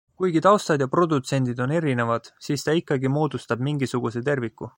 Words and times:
Kuigi 0.21 0.39
taustad 0.45 0.83
ja 0.83 0.87
produtsendid 0.95 1.61
on 1.65 1.75
erinevad, 1.81 2.31
siis 2.47 2.67
ta 2.69 2.79
ikkagi 2.81 3.13
moodustab 3.19 3.63
mingisuguse 3.69 4.27
terviku. 4.33 4.69